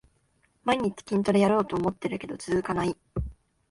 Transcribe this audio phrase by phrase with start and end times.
[0.63, 2.97] 毎日筋トレやろうと思ってるけど続かない